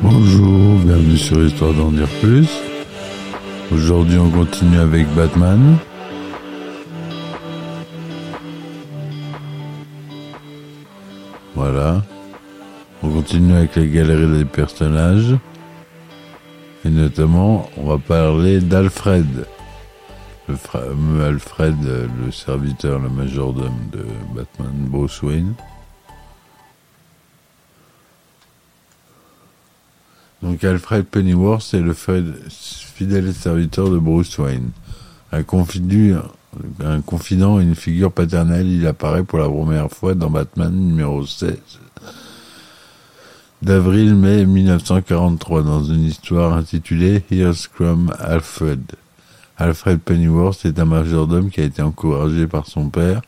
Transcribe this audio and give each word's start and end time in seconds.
Bonjour, 0.00 0.78
bienvenue 0.78 1.18
sur 1.18 1.44
Histoire 1.44 1.74
d'en 1.74 1.90
dire 1.90 2.08
plus. 2.22 2.48
Aujourd'hui, 3.70 4.18
on 4.18 4.30
continue 4.30 4.78
avec 4.78 5.06
Batman. 5.14 5.76
Voilà. 11.54 12.02
On 13.02 13.10
continue 13.10 13.56
avec 13.56 13.76
la 13.76 13.84
galerie 13.84 14.38
des 14.38 14.44
personnages. 14.46 15.36
Et 16.88 16.90
notamment, 16.90 17.68
on 17.76 17.86
va 17.86 17.98
parler 17.98 18.60
d'Alfred. 18.60 19.26
Le 20.48 20.56
fameux 20.56 21.22
Alfred, 21.22 21.76
le 21.84 22.32
serviteur, 22.32 22.98
le 22.98 23.10
majordome 23.10 23.90
de 23.92 24.06
Batman, 24.34 24.72
Bruce 24.88 25.20
Wayne. 25.22 25.52
Donc 30.40 30.64
Alfred 30.64 31.04
Pennyworth 31.04 31.74
est 31.74 31.80
le 31.80 31.92
fidèle 31.92 33.34
serviteur 33.34 33.90
de 33.90 33.98
Bruce 33.98 34.38
Wayne. 34.38 34.70
Un, 35.32 35.40
un 35.40 37.02
confident 37.02 37.58
une 37.58 37.74
figure 37.74 38.12
paternelle, 38.12 38.66
il 38.66 38.86
apparaît 38.86 39.24
pour 39.24 39.40
la 39.40 39.48
première 39.50 39.90
fois 39.90 40.14
dans 40.14 40.30
Batman 40.30 40.72
numéro 40.72 41.26
16 41.26 41.58
d'avril-mai 43.62 44.46
1943 44.46 45.62
dans 45.62 45.82
une 45.82 46.04
histoire 46.04 46.52
intitulée 46.54 47.22
Here's 47.30 47.66
Crumb 47.66 48.14
Alfred. 48.20 48.82
Alfred 49.56 49.98
Pennyworth 49.98 50.64
est 50.64 50.78
un 50.78 50.84
majordome 50.84 51.50
qui 51.50 51.60
a 51.60 51.64
été 51.64 51.82
encouragé 51.82 52.46
par 52.46 52.66
son 52.66 52.88
père, 52.88 53.20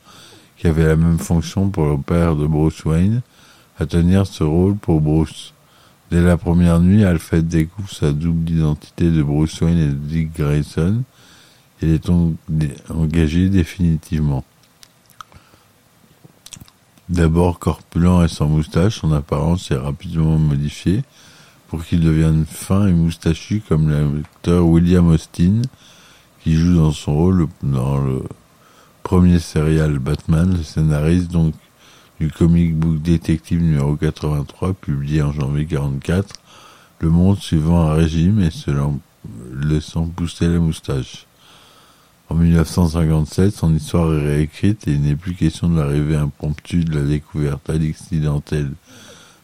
qui 0.56 0.68
avait 0.68 0.86
la 0.86 0.94
même 0.94 1.18
fonction 1.18 1.68
pour 1.70 1.86
le 1.86 1.98
père 1.98 2.36
de 2.36 2.46
Bruce 2.46 2.84
Wayne, 2.84 3.22
à 3.78 3.86
tenir 3.86 4.26
ce 4.26 4.44
rôle 4.44 4.76
pour 4.76 5.00
Bruce. 5.00 5.52
Dès 6.12 6.22
la 6.22 6.36
première 6.36 6.80
nuit, 6.80 7.04
Alfred 7.04 7.48
découvre 7.48 7.90
sa 7.90 8.12
double 8.12 8.50
identité 8.50 9.10
de 9.10 9.22
Bruce 9.22 9.60
Wayne 9.60 9.78
et 9.78 9.86
de 9.88 9.94
Dick 9.94 10.36
Grayson. 10.36 11.02
Il 11.82 11.88
est 11.88 12.08
engagé 12.90 13.48
définitivement. 13.48 14.44
D'abord 17.10 17.58
corpulent 17.58 18.22
et 18.24 18.28
sans 18.28 18.46
moustache, 18.46 19.00
son 19.00 19.10
apparence 19.10 19.72
est 19.72 19.76
rapidement 19.76 20.38
modifiée 20.38 21.02
pour 21.66 21.84
qu'il 21.84 22.02
devienne 22.02 22.46
fin 22.46 22.86
et 22.86 22.92
moustachu 22.92 23.64
comme 23.68 23.90
l'acteur 23.90 24.64
William 24.64 25.08
Austin, 25.08 25.62
qui 26.40 26.54
joue 26.54 26.76
dans 26.76 26.92
son 26.92 27.14
rôle 27.14 27.48
dans 27.64 27.98
le 27.98 28.22
premier 29.02 29.40
serial 29.40 29.98
Batman, 29.98 30.56
le 30.56 30.62
scénariste 30.62 31.32
donc 31.32 31.54
du 32.20 32.30
comic 32.30 32.76
book 32.76 33.02
détective 33.02 33.60
numéro 33.60 33.96
83, 33.96 34.74
publié 34.74 35.22
en 35.22 35.32
janvier 35.32 35.66
44, 35.66 36.32
le 37.00 37.10
monde 37.10 37.40
suivant 37.40 37.90
un 37.90 37.94
régime 37.94 38.40
et 38.40 38.52
se 38.52 38.70
laissant 39.52 40.06
pousser 40.06 40.46
la 40.46 40.60
moustache. 40.60 41.26
En 42.30 42.36
1957, 42.36 43.52
son 43.52 43.74
histoire 43.74 44.14
est 44.14 44.24
réécrite 44.24 44.86
et 44.86 44.92
il 44.92 45.02
n'est 45.02 45.16
plus 45.16 45.34
question 45.34 45.68
de 45.68 45.76
l'arrivée 45.80 46.14
impromptue 46.14 46.84
de 46.84 46.94
la 46.96 47.04
découverte 47.04 47.68
accidentelle 47.68 48.70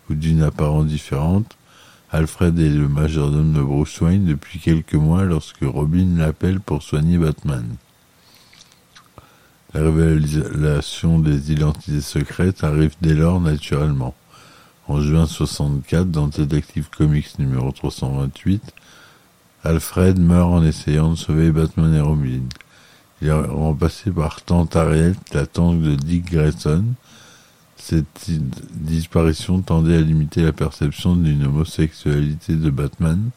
ou 0.09 0.15
d'une 0.15 0.43
apparence 0.43 0.87
différente. 0.87 1.57
Alfred 2.13 2.57
est 2.61 2.71
le 2.71 2.87
majordome 2.87 3.53
de 3.55 3.61
Bruce 3.61 4.01
Wayne 4.01 4.25
depuis 4.25 4.61
quelques 4.61 4.95
mois 4.95 5.25
lorsque 5.25 5.65
Robin 5.65 6.17
l'appelle 6.17 6.61
pour 6.61 6.85
soigner 6.85 7.19
Batman. 7.19 7.67
La 9.75 9.81
révélation 9.83 11.19
des 11.19 11.51
identités 11.51 12.01
secrètes 12.01 12.63
arrive 12.63 12.95
dès 13.01 13.15
lors 13.15 13.41
naturellement. 13.41 14.15
En 14.87 15.01
juin 15.01 15.27
64, 15.27 16.13
dans 16.13 16.29
Detective 16.29 16.89
Comics 16.97 17.41
numéro 17.41 17.73
328, 17.73 18.63
Alfred 19.65 20.21
meurt 20.21 20.53
en 20.53 20.63
essayant 20.63 21.11
de 21.11 21.17
sauver 21.17 21.51
Batman 21.51 21.93
et 21.93 22.01
Robin. 22.01 22.43
Il 23.23 23.29
est 23.29 23.33
remplacé 23.33 24.11
par 24.11 24.43
Tante 24.43 24.77
Harriet, 24.77 25.13
la 25.33 25.47
tante 25.47 25.81
de 25.81 25.95
Dick 25.95 26.31
Grayson. 26.31 26.85
Cette 27.77 28.31
disparition 28.73 29.63
tendait 29.63 29.97
à 29.97 30.01
limiter 30.01 30.43
la 30.43 30.53
perception 30.53 31.17
d'une 31.17 31.45
homosexualité 31.45 32.55
de 32.55 32.71
Batman, 32.71 33.31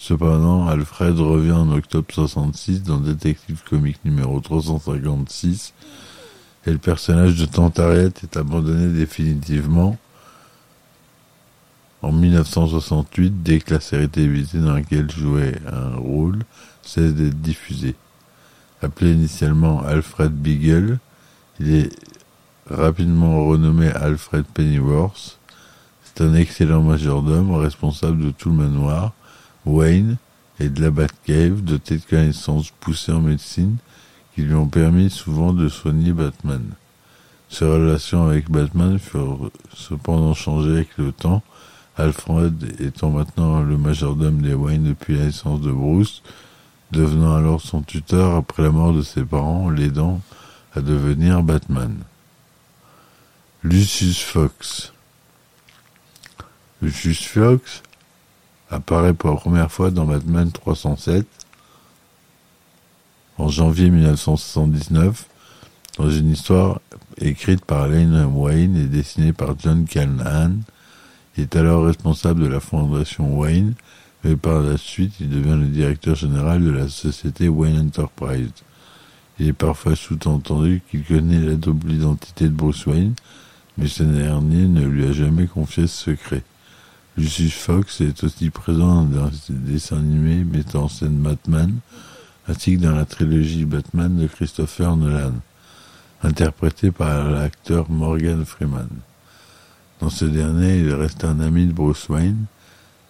Cependant, 0.00 0.66
Alfred 0.66 1.20
revient 1.20 1.52
en 1.52 1.70
octobre 1.72 2.06
66 2.10 2.84
dans 2.84 2.96
Detective 2.96 3.62
Comics 3.68 4.02
numéro 4.02 4.40
356 4.40 5.74
et 6.64 6.70
le 6.70 6.78
personnage 6.78 7.36
de 7.36 7.44
Tante 7.44 7.78
est 7.78 8.34
abandonné 8.34 8.94
définitivement 8.94 9.98
en 12.00 12.12
1968 12.12 13.42
dès 13.42 13.60
que 13.60 13.74
la 13.74 13.80
série 13.80 14.08
télévisée 14.08 14.60
dans 14.60 14.72
laquelle 14.72 15.10
jouait 15.10 15.60
un 15.70 15.96
rôle 15.96 16.44
cesse 16.80 17.12
d'être 17.12 17.42
diffusée. 17.42 17.94
Appelé 18.82 19.12
initialement 19.12 19.82
Alfred 19.82 20.32
Beagle, 20.32 20.98
il 21.58 21.74
est 21.74 21.90
rapidement 22.70 23.44
renommé 23.46 23.88
Alfred 23.88 24.44
Pennyworth. 24.46 25.38
C'est 26.02 26.24
un 26.24 26.34
excellent 26.34 26.82
majordome 26.82 27.54
responsable 27.54 28.24
de 28.24 28.30
tout 28.30 28.48
le 28.48 28.56
manoir 28.56 29.12
Wayne 29.66 30.16
et 30.60 30.70
de 30.70 30.80
la 30.80 30.90
Batcave, 30.90 31.60
doté 31.62 31.96
de 31.98 32.02
connaissances 32.08 32.70
poussées 32.80 33.12
en 33.12 33.20
médecine 33.20 33.76
qui 34.34 34.42
lui 34.42 34.54
ont 34.54 34.68
permis 34.68 35.10
souvent 35.10 35.52
de 35.52 35.68
soigner 35.68 36.12
Batman. 36.12 36.64
Ses 37.50 37.66
relations 37.66 38.28
avec 38.28 38.50
Batman 38.50 38.98
furent 38.98 39.50
cependant 39.74 40.34
changées 40.34 40.72
avec 40.72 40.96
le 40.96 41.12
temps, 41.12 41.42
Alfred 41.96 42.80
étant 42.80 43.10
maintenant 43.10 43.60
le 43.60 43.76
majordome 43.76 44.40
des 44.40 44.54
Wayne 44.54 44.84
depuis 44.84 45.18
la 45.18 45.26
naissance 45.26 45.60
de 45.60 45.70
Bruce, 45.70 46.22
devenant 46.92 47.36
alors 47.36 47.60
son 47.60 47.82
tuteur 47.82 48.34
après 48.34 48.62
la 48.62 48.70
mort 48.70 48.92
de 48.92 49.02
ses 49.02 49.24
parents, 49.24 49.70
l'aidant 49.70 50.20
à 50.74 50.80
devenir 50.80 51.42
Batman. 51.42 51.96
Lucius 53.62 54.22
Fox 54.22 54.92
Lucius 56.80 57.26
Fox 57.26 57.82
apparaît 58.70 59.12
pour 59.12 59.30
la 59.30 59.36
première 59.36 59.70
fois 59.70 59.90
dans 59.90 60.06
Batman 60.06 60.50
307 60.50 61.26
en 63.36 63.48
janvier 63.48 63.90
1979 63.90 65.26
dans 65.98 66.10
une 66.10 66.30
histoire 66.30 66.80
écrite 67.18 67.64
par 67.64 67.88
Lane 67.88 68.24
Wayne 68.34 68.76
et 68.76 68.86
dessinée 68.86 69.32
par 69.32 69.58
John 69.58 69.84
Callahan. 69.84 70.52
Il 71.36 71.42
est 71.42 71.56
alors 71.56 71.84
responsable 71.84 72.42
de 72.42 72.46
la 72.46 72.60
fondation 72.60 73.38
Wayne, 73.38 73.74
mais 74.24 74.36
par 74.36 74.60
la 74.60 74.76
suite 74.76 75.14
il 75.20 75.28
devient 75.28 75.58
le 75.58 75.66
directeur 75.66 76.14
général 76.14 76.62
de 76.62 76.70
la 76.70 76.88
société 76.88 77.48
Wayne 77.48 77.86
Enterprise. 77.86 78.50
Il 79.38 79.48
est 79.48 79.52
parfois 79.54 79.96
sous-entendu 79.96 80.82
qu'il 80.90 81.04
connaît 81.04 81.40
la 81.40 81.54
double 81.54 81.92
identité 81.92 82.44
de 82.44 82.54
Bruce 82.54 82.86
Wayne, 82.86 83.14
mais 83.78 83.88
ce 83.88 84.02
dernier 84.02 84.68
ne 84.68 84.84
lui 84.84 85.06
a 85.06 85.12
jamais 85.12 85.46
confié 85.46 85.86
ce 85.86 86.12
secret. 86.12 86.42
Lucius 87.16 87.54
Fox 87.54 88.00
est 88.02 88.22
aussi 88.22 88.50
présent 88.50 89.04
dans 89.04 89.28
des 89.48 89.72
dessins 89.72 89.96
animés 89.96 90.44
mettant 90.44 90.84
en 90.84 90.88
scène 90.88 91.16
Batman, 91.16 91.72
ainsi 92.48 92.76
que 92.76 92.82
dans 92.82 92.94
la 92.94 93.04
trilogie 93.04 93.64
Batman 93.64 94.16
de 94.16 94.26
Christopher 94.26 94.96
Nolan, 94.96 95.34
interprété 96.22 96.90
par 96.90 97.30
l'acteur 97.30 97.90
Morgan 97.90 98.44
Freeman. 98.44 98.88
Dans 100.00 100.10
ce 100.10 100.24
dernier, 100.24 100.78
il 100.78 100.94
reste 100.94 101.24
un 101.24 101.40
ami 101.40 101.66
de 101.66 101.72
Bruce 101.72 102.08
Wayne, 102.08 102.44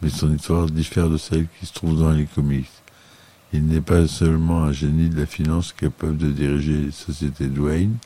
mais 0.00 0.10
son 0.10 0.34
histoire 0.34 0.66
diffère 0.66 1.08
de 1.08 1.16
celle 1.16 1.46
qui 1.58 1.66
se 1.66 1.72
trouve 1.72 1.98
dans 1.98 2.10
les 2.10 2.26
comics. 2.26 2.70
Il 3.52 3.66
n'est 3.66 3.80
pas 3.80 4.06
seulement 4.06 4.64
un 4.64 4.72
génie 4.72 5.08
de 5.08 5.20
la 5.20 5.26
finance 5.26 5.72
capable 5.72 6.16
de 6.16 6.30
diriger 6.30 6.76
les 6.76 6.90
sociétés 6.90 7.48
Wayne, 7.48 7.96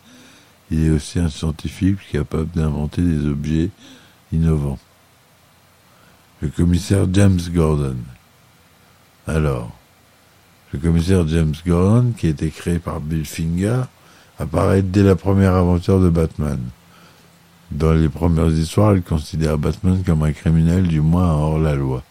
il 0.70 0.86
est 0.86 0.90
aussi 0.90 1.18
un 1.18 1.28
scientifique 1.28 1.98
capable 2.10 2.50
d'inventer 2.50 3.02
des 3.02 3.26
objets 3.26 3.70
innovants 4.32 4.78
le 6.44 6.50
commissaire 6.50 7.06
James 7.10 7.40
Gordon. 7.54 7.96
Alors, 9.26 9.72
le 10.72 10.78
commissaire 10.78 11.26
James 11.26 11.54
Gordon, 11.66 12.12
qui 12.16 12.26
a 12.26 12.30
été 12.30 12.50
créé 12.50 12.78
par 12.78 13.00
Bill 13.00 13.24
Finger, 13.24 13.84
apparaît 14.38 14.82
dès 14.82 15.02
la 15.02 15.16
première 15.16 15.54
aventure 15.54 16.00
de 16.00 16.10
Batman. 16.10 16.60
Dans 17.70 17.92
les 17.92 18.08
premières 18.08 18.50
histoires, 18.50 18.94
il 18.94 19.02
considère 19.02 19.58
Batman 19.58 20.02
comme 20.04 20.22
un 20.22 20.32
criminel 20.32 20.86
du 20.86 21.00
moins 21.00 21.32
hors 21.32 21.58
la 21.58 21.74
loi. 21.74 22.02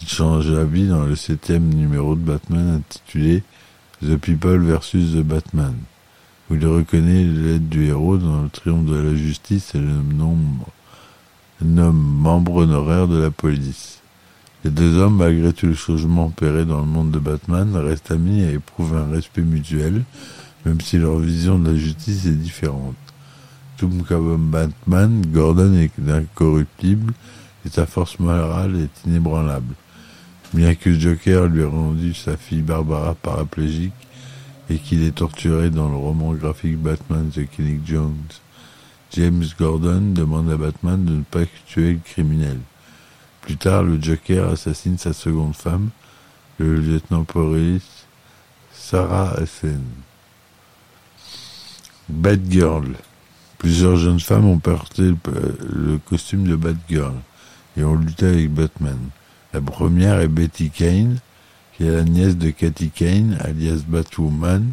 Il 0.00 0.08
change 0.08 0.50
la 0.50 0.64
vie 0.64 0.88
dans 0.88 1.04
le 1.04 1.16
septième 1.16 1.68
numéro 1.72 2.14
de 2.14 2.20
Batman 2.20 2.80
intitulé 2.80 3.42
The 4.02 4.16
People 4.16 4.60
versus 4.60 5.12
The 5.12 5.22
Batman, 5.22 5.74
où 6.50 6.54
il 6.54 6.66
reconnaît 6.66 7.24
l'aide 7.24 7.68
du 7.68 7.86
héros 7.86 8.16
dans 8.16 8.42
le 8.42 8.48
triomphe 8.48 8.86
de 8.86 8.96
la 8.96 9.14
justice 9.14 9.74
et 9.74 9.78
le 9.78 10.02
nombre 10.14 10.66
nomme 11.62 11.96
membre 11.96 12.56
honoraire 12.56 13.08
de 13.08 13.18
la 13.18 13.30
police. 13.30 14.00
Les 14.64 14.70
deux 14.70 14.96
hommes, 14.98 15.16
malgré 15.16 15.52
tous 15.52 15.66
les 15.66 15.74
changements 15.74 16.26
opérés 16.26 16.64
dans 16.64 16.80
le 16.80 16.86
monde 16.86 17.10
de 17.10 17.18
Batman, 17.18 17.74
restent 17.76 18.10
amis 18.10 18.42
et 18.42 18.54
éprouvent 18.54 18.96
un 18.96 19.10
respect 19.10 19.42
mutuel, 19.42 20.04
même 20.64 20.80
si 20.80 20.98
leur 20.98 21.18
vision 21.18 21.58
de 21.58 21.70
la 21.70 21.76
justice 21.76 22.26
est 22.26 22.30
différente. 22.30 22.94
Tout 23.80 24.04
comme 24.06 24.50
Batman, 24.50 25.24
Gordon 25.32 25.72
est 25.72 25.90
incorruptible 26.06 27.14
et 27.64 27.70
sa 27.70 27.86
force 27.86 28.18
morale 28.18 28.76
est 28.76 29.08
inébranlable. 29.08 29.74
Bien 30.52 30.74
que 30.74 30.92
Joker 30.92 31.46
lui 31.46 31.62
ait 31.62 31.64
rendu 31.64 32.12
sa 32.12 32.36
fille 32.36 32.60
Barbara 32.60 33.14
paraplégique 33.14 33.94
et 34.68 34.76
qu'il 34.76 35.02
est 35.02 35.14
torturé 35.14 35.70
dans 35.70 35.88
le 35.88 35.96
roman 35.96 36.34
graphique 36.34 36.76
Batman 36.76 37.30
The 37.30 37.48
Killing 37.48 37.80
Jones, 37.86 38.28
James 39.14 39.46
Gordon 39.58 40.12
demande 40.12 40.50
à 40.50 40.58
Batman 40.58 41.02
de 41.02 41.14
ne 41.14 41.22
pas 41.22 41.46
tuer 41.66 41.94
le 41.94 42.00
criminel. 42.04 42.58
Plus 43.40 43.56
tard, 43.56 43.82
le 43.82 43.98
Joker 43.98 44.50
assassine 44.50 44.98
sa 44.98 45.14
seconde 45.14 45.56
femme, 45.56 45.88
le 46.58 46.76
lieutenant 46.76 47.24
police 47.24 48.04
Sarah 48.74 49.36
Essen. 49.40 49.80
Batgirl. 52.10 52.94
Plusieurs 53.60 53.96
jeunes 53.96 54.20
femmes 54.20 54.46
ont 54.46 54.58
porté 54.58 55.02
le, 55.02 55.98
costume 55.98 56.48
de 56.48 56.56
Batgirl 56.56 57.12
et 57.76 57.84
ont 57.84 57.94
lutté 57.94 58.26
avec 58.26 58.50
Batman. 58.50 58.96
La 59.52 59.60
première 59.60 60.18
est 60.20 60.28
Betty 60.28 60.70
Kane, 60.70 61.18
qui 61.76 61.84
est 61.84 61.90
la 61.90 62.04
nièce 62.04 62.38
de 62.38 62.48
Cathy 62.48 62.88
Kane, 62.88 63.36
alias 63.38 63.82
Batwoman. 63.86 64.72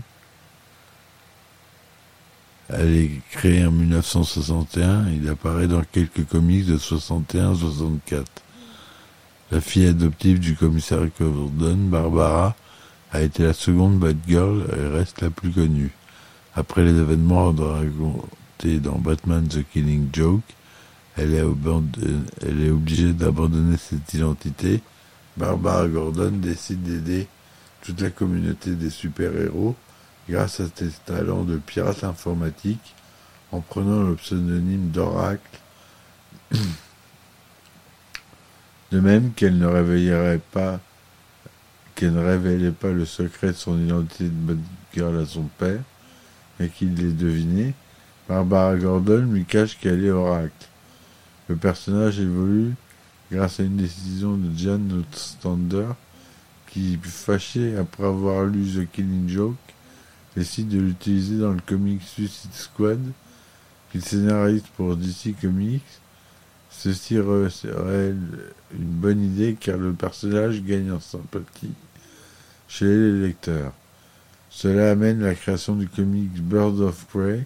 Elle 2.69 2.95
est 2.95 3.11
créée 3.29 3.65
en 3.65 3.71
1961, 3.71 5.09
il 5.09 5.27
apparaît 5.27 5.67
dans 5.67 5.83
quelques 5.91 6.25
comics 6.25 6.65
de 6.65 6.77
61-64. 6.77 8.23
La 9.51 9.59
fille 9.59 9.87
adoptive 9.87 10.39
du 10.39 10.55
commissaire 10.55 11.05
Gordon, 11.19 11.77
Barbara, 11.77 12.55
a 13.11 13.21
été 13.21 13.43
la 13.43 13.53
seconde 13.53 13.99
Batgirl 13.99 14.65
et 14.77 14.87
reste 14.97 15.19
la 15.19 15.29
plus 15.29 15.51
connue. 15.51 15.91
Après 16.55 16.85
les 16.85 16.97
événements 16.97 17.49
dans 18.65 18.97
Batman 18.97 19.47
The 19.47 19.63
Killing 19.71 20.09
Joke, 20.11 20.41
elle 21.15 21.33
est, 21.33 21.41
obligée 22.69 23.13
d'abandonner 23.13 23.77
cette 23.77 24.13
identité. 24.13 24.81
Barbara 25.35 25.87
Gordon 25.87 26.31
décide 26.31 26.83
d'aider 26.83 27.27
toute 27.81 28.01
la 28.01 28.09
communauté 28.09 28.71
des 28.71 28.89
super-héros 28.89 29.75
grâce 30.29 30.59
à 30.59 30.65
ses 30.75 30.89
talents 31.05 31.43
de 31.43 31.57
pirate 31.57 32.03
informatique 32.03 32.95
en 33.51 33.61
prenant 33.61 34.03
le 34.03 34.15
pseudonyme 34.15 34.89
d'Oracle 34.89 35.59
De 38.91 38.99
même 39.01 39.33
qu'elle 39.33 39.57
ne 39.57 39.65
réveillerait 39.67 40.39
pas 40.51 40.79
qu'elle 41.95 42.13
ne 42.13 42.23
révélait 42.23 42.71
pas 42.71 42.91
le 42.91 43.05
secret 43.05 43.47
de 43.47 43.53
son 43.53 43.79
identité 43.83 44.25
de 44.25 44.29
Batgirl 44.29 45.19
à 45.19 45.25
son 45.25 45.45
père, 45.57 45.81
mais 46.59 46.69
qu'il 46.69 46.93
l'ait 46.93 47.11
deviné, 47.11 47.73
Barbara 48.27 48.75
Gordon 48.75 49.29
lui 49.31 49.45
cache 49.45 49.77
qu'elle 49.79 50.03
est 50.03 50.11
Oracle. 50.11 50.67
Le 51.47 51.55
personnage 51.55 52.19
évolue 52.19 52.73
grâce 53.31 53.59
à 53.59 53.63
une 53.63 53.77
décision 53.77 54.35
de 54.35 54.57
Jan 54.57 54.81
Ostrander 55.11 55.87
qui, 56.67 56.99
fâché 57.01 57.77
après 57.77 58.05
avoir 58.05 58.45
lu 58.45 58.65
The 58.65 58.91
Killing 58.91 59.29
Joke, 59.29 59.55
décide 60.35 60.69
de 60.69 60.79
l'utiliser 60.79 61.39
dans 61.39 61.53
le 61.53 61.61
comic 61.65 62.01
Suicide 62.03 62.53
Squad, 62.53 63.01
qu'il 63.91 64.03
scénarise 64.03 64.63
pour 64.75 64.95
DC 64.95 65.35
Comics 65.41 65.83
Ceci 66.69 67.15
serait 67.15 68.13
une 68.71 68.85
bonne 68.85 69.23
idée 69.23 69.57
car 69.59 69.77
le 69.77 69.93
personnage 69.93 70.61
gagne 70.61 70.91
en 70.91 70.99
sympathie 70.99 71.73
chez 72.67 72.85
les 72.85 73.27
lecteurs. 73.27 73.73
Cela 74.51 74.91
amène 74.91 75.21
la 75.21 75.33
création 75.33 75.75
du 75.75 75.87
comics 75.87 76.39
Bird 76.39 76.79
of 76.81 77.05
Prey, 77.05 77.45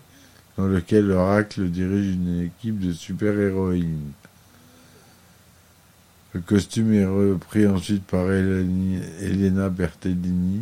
dans 0.57 0.67
lequel 0.67 1.07
l'Oracle 1.07 1.69
dirige 1.69 2.15
une 2.15 2.43
équipe 2.43 2.79
de 2.79 2.91
super-héroïnes. 2.91 4.11
Le 6.33 6.39
costume 6.39 6.93
est 6.93 7.05
repris 7.05 7.67
ensuite 7.67 8.05
par 8.05 8.31
Elena 8.31 9.69
Bertellini, 9.69 10.61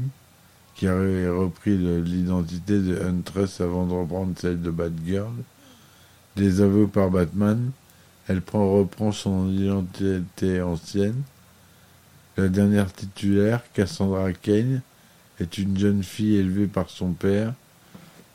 qui 0.75 0.87
a 0.87 0.95
repris 0.95 1.77
l'identité 1.77 2.79
de 2.79 2.99
Huntress 3.01 3.61
avant 3.61 3.85
de 3.85 3.93
reprendre 3.93 4.33
celle 4.37 4.61
de 4.61 4.71
Batgirl. 4.71 5.33
Des 6.35 6.61
aveux 6.61 6.87
par 6.87 7.11
Batman, 7.11 7.71
elle 8.27 8.41
prend, 8.41 8.71
reprend 8.71 9.11
son 9.11 9.49
identité 9.49 10.61
ancienne. 10.61 11.21
La 12.37 12.47
dernière 12.47 12.93
titulaire, 12.93 13.61
Cassandra 13.73 14.31
Kane, 14.33 14.81
est 15.39 15.57
une 15.57 15.77
jeune 15.77 16.03
fille 16.03 16.37
élevée 16.37 16.67
par 16.67 16.89
son 16.89 17.11
père 17.11 17.53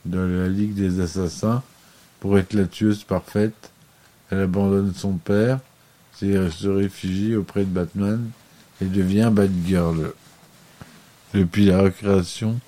dans 0.04 0.26
la 0.26 0.48
Ligue 0.48 0.74
des 0.74 1.00
Assassins 1.00 1.62
pour 2.20 2.38
être 2.38 2.54
la 2.54 2.66
tueuse 2.66 3.04
parfaite. 3.04 3.70
Elle 4.30 4.40
abandonne 4.40 4.92
son 4.94 5.12
père, 5.12 5.60
se 6.14 6.68
réfugie 6.68 7.36
auprès 7.36 7.60
de 7.60 7.70
Batman 7.70 8.30
et 8.80 8.86
devient 8.86 9.30
Batgirl. 9.32 10.12
Depuis 11.34 11.66
la 11.66 11.82
recréation 11.82 12.60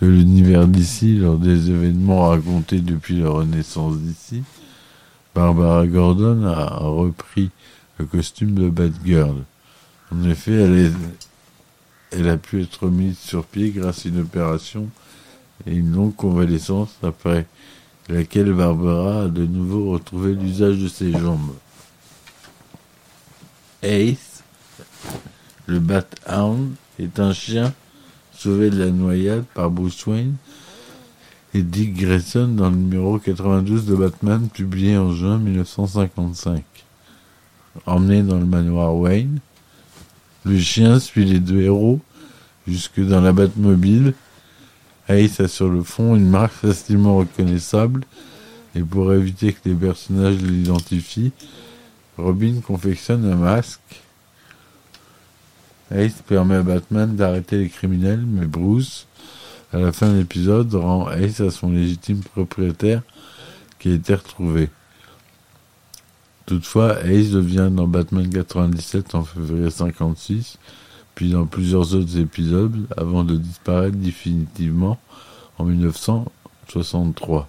de 0.00 0.06
l'univers 0.06 0.66
d'ici, 0.66 1.16
lors 1.16 1.38
des 1.38 1.70
événements 1.70 2.28
racontés 2.28 2.80
depuis 2.80 3.20
la 3.20 3.30
renaissance 3.30 3.96
d'ici, 3.98 4.42
Barbara 5.34 5.86
Gordon 5.86 6.44
a 6.44 6.76
repris 6.76 7.50
le 7.98 8.04
costume 8.04 8.54
de 8.54 8.68
Batgirl. 8.68 9.42
En 10.12 10.22
effet, 10.24 10.90
elle 12.12 12.28
a 12.28 12.36
pu 12.36 12.62
être 12.62 12.88
mise 12.88 13.18
sur 13.18 13.44
pied 13.44 13.70
grâce 13.70 14.06
à 14.06 14.08
une 14.10 14.20
opération 14.20 14.88
et 15.64 15.74
une 15.74 15.92
longue 15.92 16.14
convalescence 16.14 16.94
après 17.02 17.46
laquelle 18.08 18.52
Barbara 18.52 19.22
a 19.22 19.28
de 19.28 19.46
nouveau 19.46 19.92
retrouvé 19.92 20.34
l'usage 20.34 20.78
de 20.78 20.88
ses 20.88 21.12
jambes. 21.12 21.54
Ace, 23.82 24.42
le 25.66 25.78
Bat-Hound, 25.78 26.74
est 26.98 27.20
un 27.20 27.32
chien 27.32 27.72
sauvé 28.32 28.70
de 28.70 28.78
la 28.78 28.90
noyade 28.90 29.44
par 29.54 29.70
Bruce 29.70 30.06
Wayne 30.06 30.36
et 31.54 31.62
Dick 31.62 31.96
Grayson 31.96 32.48
dans 32.48 32.70
le 32.70 32.76
numéro 32.76 33.18
92 33.18 33.86
de 33.86 33.94
Batman 33.94 34.48
publié 34.48 34.98
en 34.98 35.12
juin 35.12 35.38
1955. 35.38 36.62
Emmené 37.86 38.22
dans 38.22 38.38
le 38.38 38.46
manoir 38.46 38.94
Wayne, 38.94 39.40
le 40.44 40.58
chien 40.58 41.00
suit 41.00 41.24
les 41.24 41.40
deux 41.40 41.60
héros 41.60 42.00
jusque 42.66 43.00
dans 43.00 43.20
la 43.20 43.32
Batmobile. 43.32 44.14
Ace 45.08 45.40
a 45.40 45.48
sur 45.48 45.68
le 45.68 45.82
fond 45.82 46.16
une 46.16 46.28
marque 46.28 46.52
facilement 46.62 47.18
reconnaissable 47.18 48.04
et 48.74 48.82
pour 48.82 49.12
éviter 49.12 49.52
que 49.52 49.68
les 49.68 49.74
personnages 49.74 50.36
l'identifient, 50.36 51.32
Robin 52.18 52.60
confectionne 52.60 53.24
un 53.30 53.36
masque. 53.36 53.80
Ace 55.90 56.22
permet 56.26 56.56
à 56.56 56.62
Batman 56.62 57.14
d'arrêter 57.14 57.58
les 57.58 57.68
criminels, 57.68 58.24
mais 58.26 58.46
Bruce 58.46 59.06
à 59.72 59.78
la 59.78 59.92
fin 59.92 60.12
de 60.12 60.18
l'épisode, 60.18 60.74
rend 60.74 61.10
Ace 61.10 61.40
à 61.40 61.50
son 61.50 61.70
légitime 61.70 62.20
propriétaire 62.20 63.02
qui 63.78 63.90
a 63.90 63.94
été 63.94 64.14
retrouvé. 64.14 64.70
Toutefois, 66.46 67.04
Ace 67.04 67.30
devient 67.30 67.68
dans 67.72 67.88
Batman 67.88 68.28
97 68.28 69.14
en 69.14 69.24
février 69.24 69.70
56, 69.70 70.58
puis 71.16 71.30
dans 71.30 71.46
plusieurs 71.46 71.94
autres 71.94 72.18
épisodes, 72.18 72.86
avant 72.94 73.24
de 73.24 73.36
disparaître 73.36 73.96
définitivement 73.96 75.00
en 75.58 75.64
1963. 75.64 77.48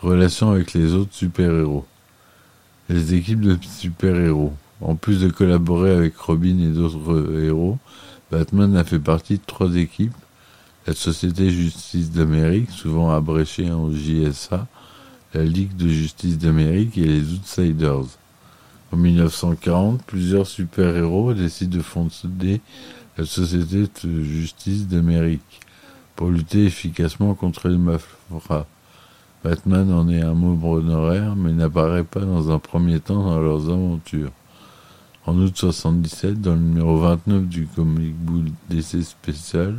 Relation 0.00 0.52
avec 0.52 0.74
les 0.74 0.94
autres 0.94 1.12
super-héros. 1.12 1.84
Les 2.88 3.14
équipes 3.14 3.40
de 3.40 3.58
super-héros. 3.60 4.52
En 4.80 4.94
plus 4.94 5.20
de 5.20 5.28
collaborer 5.28 5.90
avec 5.90 6.16
Robin 6.16 6.60
et 6.60 6.68
d'autres 6.68 7.42
héros, 7.42 7.76
Batman 8.30 8.76
a 8.76 8.84
fait 8.84 9.00
partie 9.00 9.38
de 9.38 9.44
trois 9.44 9.74
équipes. 9.74 10.14
La 10.86 10.94
Société 10.94 11.50
Justice 11.50 12.12
d'Amérique, 12.12 12.70
souvent 12.70 13.10
abrégée 13.10 13.72
en 13.72 13.90
JSA, 13.90 14.68
la 15.34 15.42
Ligue 15.42 15.74
de 15.74 15.88
Justice 15.88 16.38
d'Amérique 16.38 16.96
et 16.96 17.06
les 17.06 17.32
Outsiders. 17.32 18.17
En 18.90 18.96
1940, 18.96 20.02
plusieurs 20.04 20.46
super-héros 20.46 21.34
décident 21.34 21.76
de 21.76 21.82
fonder 21.82 22.60
la 23.18 23.26
Société 23.26 23.84
de 24.04 24.22
Justice 24.22 24.88
d'Amérique 24.88 25.60
pour 26.16 26.30
lutter 26.30 26.64
efficacement 26.64 27.34
contre 27.34 27.68
les 27.68 27.76
mafias. 27.76 28.66
Batman 29.44 29.92
en 29.92 30.08
est 30.08 30.22
un 30.22 30.34
membre 30.34 30.68
honoraire, 30.68 31.36
mais 31.36 31.52
n'apparaît 31.52 32.02
pas 32.02 32.20
dans 32.20 32.50
un 32.50 32.58
premier 32.58 32.98
temps 32.98 33.22
dans 33.22 33.40
leurs 33.40 33.68
aventures. 33.68 34.32
En 35.26 35.36
août 35.36 35.52
77, 35.54 36.40
dans 36.40 36.54
le 36.54 36.60
numéro 36.60 36.96
29 36.96 37.46
du 37.46 37.66
comic 37.66 38.16
book 38.16 38.46
d'essai 38.70 39.02
spécial, 39.02 39.76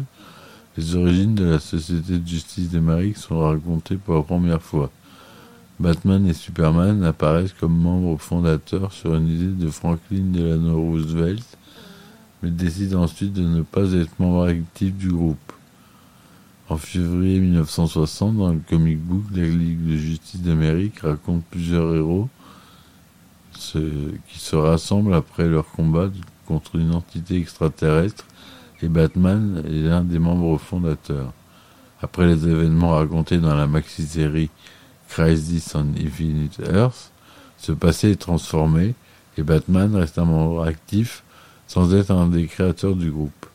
les 0.78 0.96
origines 0.96 1.34
de 1.34 1.46
la 1.46 1.60
Société 1.60 2.20
de 2.20 2.28
justice 2.28 2.70
d'Amérique 2.70 3.18
sont 3.18 3.40
racontées 3.40 3.98
pour 3.98 4.16
la 4.16 4.22
première 4.22 4.62
fois. 4.62 4.92
Batman 5.80 6.28
et 6.28 6.34
Superman 6.34 7.04
apparaissent 7.04 7.54
comme 7.54 7.78
membres 7.78 8.18
fondateurs 8.18 8.92
sur 8.92 9.16
une 9.16 9.30
idée 9.30 9.66
de 9.66 9.70
Franklin 9.70 10.26
Delano 10.32 10.82
Roosevelt, 10.82 11.58
mais 12.44 12.50
décident 12.50 13.04
ensuite 13.04 13.34
de 13.34 13.44
ne 13.44 13.62
pas 13.62 13.94
être 13.94 14.20
membres 14.20 14.48
actifs 14.48 14.94
du 14.96 15.10
groupe. 15.10 15.54
En 16.68 16.78
février 16.78 17.40
1960, 17.40 18.38
dans 18.38 18.52
le 18.52 18.62
comic 18.70 19.00
book, 19.00 19.24
la 19.34 19.44
Ligue 19.44 19.88
de 19.88 19.96
justice 19.96 20.42
d'Amérique 20.42 21.00
raconte 21.00 21.44
plusieurs 21.46 21.96
héros 21.96 22.28
qui 23.54 24.40
se 24.40 24.56
rassemblent 24.56 25.14
après 25.14 25.48
leur 25.48 25.70
combat 25.72 26.10
contre 26.46 26.76
une 26.76 26.94
entité 26.94 27.38
extraterrestre 27.38 28.26
et 28.82 28.88
Batman 28.88 29.64
est 29.66 29.82
l'un 29.82 30.04
des 30.04 30.20
membres 30.20 30.58
fondateurs. 30.58 31.34
Après 32.02 32.26
les 32.26 32.48
événements 32.48 32.92
racontés 32.92 33.38
dans 33.38 33.56
la 33.56 33.68
maxi-série 33.68 34.50
Crisis 35.10 35.76
on 35.76 35.88
Infinite 36.00 36.62
Earth, 36.72 37.12
ce 37.58 37.72
passé 37.72 38.12
est 38.12 38.22
transformé 38.22 38.96
et 39.38 39.44
Batman 39.44 39.96
reste 39.96 40.18
un 40.18 40.26
membre 40.26 40.64
actif 40.64 41.24
sans 41.68 41.94
être 41.94 42.12
un 42.12 42.28
des 42.28 42.48
créateurs 42.48 42.96
du 42.96 43.12
groupe. 43.12 43.46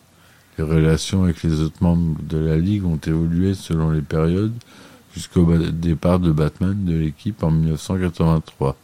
Les 0.59 0.65
relations 0.65 1.25
avec 1.25 1.43
les 1.43 1.61
autres 1.61 1.83
membres 1.83 2.17
de 2.23 2.39
la 2.39 2.57
Ligue 2.57 2.85
ont 2.85 2.99
évolué 2.99 3.55
selon 3.55 3.91
les 3.91 4.03
périodes 4.03 4.55
jusqu'au 5.15 5.57
départ 5.57 6.21
de 6.21 6.33
Batman 6.33 6.85
de 6.85 6.95
l'équipe 6.95 7.43
en 7.43 7.51
1983. 7.51 8.77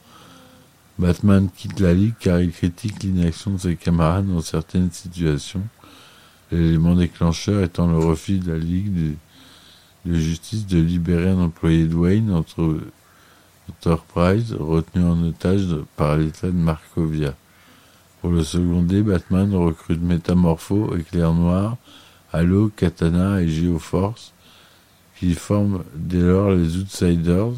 Batman 0.99 1.49
quitte 1.55 1.81
la 1.81 1.95
Ligue 1.95 2.15
car 2.19 2.41
il 2.41 2.53
critique 2.53 3.03
l'inaction 3.03 3.53
de 3.53 3.59
ses 3.59 3.77
camarades 3.77 4.29
dans 4.29 4.41
certaines 4.41 4.91
situations, 4.91 5.63
l'élément 6.51 6.95
déclencheur 6.95 7.63
étant 7.63 7.87
le 7.87 7.99
refus 7.99 8.39
de 8.39 8.53
la 8.53 8.59
Ligue 8.59 9.17
de, 10.05 10.15
justice 10.15 10.67
de 10.67 10.79
libérer 10.79 11.31
un 11.31 11.41
employé 11.41 11.87
de 11.87 11.95
Wayne 11.95 12.33
entre 12.33 12.79
Enterprise 13.69 14.55
retenu 14.59 15.05
en 15.05 15.23
otage 15.23 15.67
par 15.97 16.17
l'État 16.17 16.49
de 16.49 16.53
Markovia. 16.53 17.35
Pour 18.21 18.31
le 18.31 18.43
seconder, 18.43 19.03
Batman 19.03 19.55
recrute 19.55 20.03
Métamorpho, 20.03 20.97
Éclair 20.97 21.33
Noir, 21.33 21.77
Halo, 22.33 22.71
Katana 22.77 23.41
et 23.41 23.49
Geoforce, 23.49 24.33
qui 25.19 25.35
forment 25.35 25.85
dès 25.95 26.21
lors 26.21 26.51
les 26.51 26.77
Outsiders. 26.77 27.53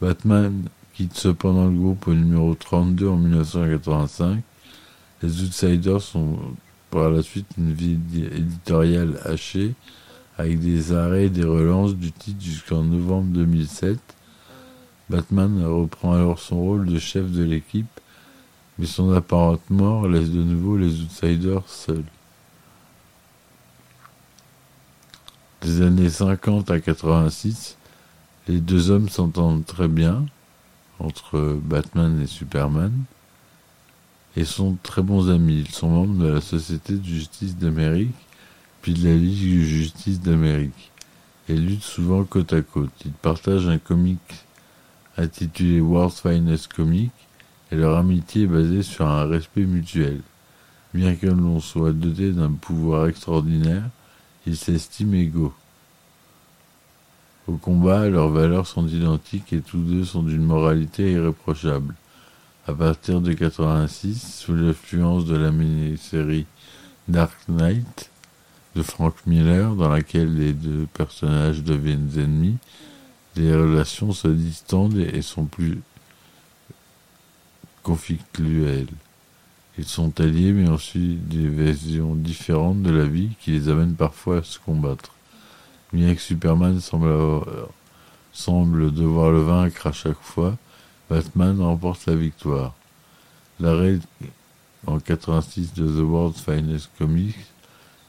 Batman 0.00 0.64
quitte 0.94 1.16
cependant 1.16 1.66
le 1.66 1.76
groupe 1.76 2.08
au 2.08 2.14
numéro 2.14 2.54
32 2.54 3.08
en 3.08 3.16
1985. 3.16 4.42
Les 5.22 5.42
Outsiders 5.42 6.02
sont 6.02 6.38
par 6.90 7.10
la 7.10 7.22
suite 7.22 7.46
une 7.56 7.72
vie 7.72 7.98
éditoriale 8.32 9.20
hachée, 9.24 9.74
avec 10.38 10.60
des 10.60 10.92
arrêts 10.92 11.24
et 11.24 11.30
des 11.30 11.44
relances 11.44 11.96
du 11.96 12.12
titre 12.12 12.40
jusqu'en 12.40 12.84
novembre 12.84 13.26
2007. 13.34 13.98
Batman 15.10 15.64
reprend 15.64 16.12
alors 16.12 16.38
son 16.38 16.60
rôle 16.60 16.86
de 16.86 16.98
chef 16.98 17.30
de 17.30 17.42
l'équipe, 17.42 17.88
mais 18.78 18.86
son 18.86 19.12
apparente 19.12 19.68
mort 19.68 20.06
laisse 20.06 20.30
de 20.30 20.42
nouveau 20.42 20.76
les 20.76 21.00
Outsiders 21.00 21.66
seuls. 21.66 22.04
Des 25.62 25.82
années 25.82 26.08
50 26.08 26.70
à 26.70 26.78
86, 26.78 27.76
les 28.46 28.60
deux 28.60 28.90
hommes 28.90 29.08
s'entendent 29.08 29.66
très 29.66 29.88
bien, 29.88 30.24
entre 31.00 31.58
Batman 31.64 32.20
et 32.22 32.26
Superman, 32.26 32.92
et 34.36 34.44
sont 34.44 34.76
très 34.84 35.02
bons 35.02 35.30
amis. 35.30 35.64
Ils 35.66 35.74
sont 35.74 35.88
membres 35.88 36.22
de 36.22 36.28
la 36.28 36.40
Société 36.40 36.92
de 36.94 37.04
justice 37.04 37.56
d'Amérique, 37.56 38.14
puis 38.82 38.94
de 38.94 39.08
la 39.08 39.14
Ligue 39.14 39.58
de 39.58 39.64
justice 39.64 40.20
d'Amérique, 40.20 40.90
et 41.48 41.54
luttent 41.54 41.82
souvent 41.82 42.24
côte 42.24 42.52
à 42.52 42.62
côte. 42.62 42.92
Ils 43.04 43.12
partagent 43.12 43.68
un 43.68 43.78
comic 43.78 44.20
intitulé 45.16 45.80
World's 45.80 46.20
Finest 46.20 46.72
Comic, 46.72 47.10
et 47.70 47.76
leur 47.76 47.96
amitié 47.96 48.44
est 48.44 48.46
basée 48.46 48.82
sur 48.82 49.06
un 49.06 49.26
respect 49.26 49.64
mutuel. 49.64 50.20
Bien 50.94 51.14
que 51.16 51.26
l'on 51.26 51.60
soit 51.60 51.92
doté 51.92 52.32
d'un 52.32 52.52
pouvoir 52.52 53.08
extraordinaire, 53.08 53.90
ils 54.46 54.56
s'estiment 54.56 55.14
égaux. 55.14 55.54
Au 57.46 57.56
combat, 57.56 58.08
leurs 58.08 58.28
valeurs 58.28 58.66
sont 58.66 58.86
identiques 58.86 59.52
et 59.52 59.60
tous 59.60 59.78
deux 59.78 60.04
sont 60.04 60.22
d'une 60.22 60.44
moralité 60.44 61.12
irréprochable. 61.12 61.94
À 62.66 62.74
partir 62.74 63.20
de 63.20 63.32
86, 63.32 64.40
sous 64.40 64.54
l'influence 64.54 65.24
de 65.24 65.36
la 65.36 65.50
mini-série 65.50 66.46
Dark 67.08 67.36
Knight 67.48 68.10
de 68.78 68.82
Frank 68.84 69.14
Miller, 69.26 69.74
dans 69.74 69.88
laquelle 69.88 70.38
les 70.38 70.52
deux 70.52 70.86
personnages 70.94 71.64
deviennent 71.64 72.10
ennemis, 72.16 72.58
les 73.34 73.52
relations 73.52 74.12
se 74.12 74.28
distendent 74.28 74.98
et 74.98 75.20
sont 75.20 75.46
plus 75.46 75.80
conflictuelles. 77.82 78.86
Ils 79.78 79.84
sont 79.84 80.20
alliés 80.20 80.52
mais 80.52 80.68
ont 80.68 80.78
des 80.94 81.48
visions 81.48 82.14
différentes 82.14 82.82
de 82.82 82.92
la 82.92 83.04
vie 83.04 83.30
qui 83.40 83.50
les 83.50 83.68
amènent 83.68 83.96
parfois 83.96 84.38
à 84.38 84.42
se 84.44 84.60
combattre. 84.60 85.12
Bien 85.92 86.14
que 86.14 86.20
Superman 86.20 86.78
semble, 86.80 87.42
semble 88.32 88.92
devoir 88.92 89.32
le 89.32 89.40
vaincre 89.40 89.88
à 89.88 89.92
chaque 89.92 90.20
fois, 90.20 90.56
Batman 91.10 91.60
remporte 91.60 92.06
la 92.06 92.14
victoire. 92.14 92.74
L'arrêt 93.58 93.98
en 94.86 95.00
86 95.00 95.74
de 95.74 95.84
The 95.84 96.04
World's 96.04 96.40
Finest 96.40 96.90
Comics 96.96 97.34